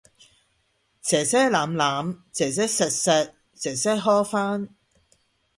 [0.99, 4.69] 姐姐攬攬，姐姐錫錫，姐姐呵返